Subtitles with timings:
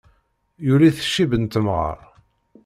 [0.65, 1.99] Yuli-t ccib n temɣer.